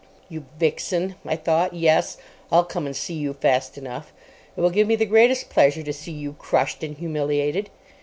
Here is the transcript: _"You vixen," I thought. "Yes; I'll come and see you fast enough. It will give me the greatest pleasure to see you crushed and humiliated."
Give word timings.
_"You 0.29 0.45
vixen," 0.57 1.13
I 1.27 1.35
thought. 1.35 1.75
"Yes; 1.75 2.17
I'll 2.51 2.63
come 2.63 2.87
and 2.87 2.95
see 2.95 3.13
you 3.13 3.33
fast 3.33 3.77
enough. 3.77 4.11
It 4.57 4.61
will 4.61 4.71
give 4.71 4.87
me 4.87 4.95
the 4.95 5.05
greatest 5.05 5.49
pleasure 5.51 5.83
to 5.83 5.93
see 5.93 6.11
you 6.11 6.33
crushed 6.39 6.81
and 6.83 6.97
humiliated." 6.97 7.69